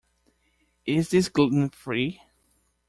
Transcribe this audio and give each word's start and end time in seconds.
Is 0.87 1.09
this 1.09 1.29
gluten-free? 1.29 2.19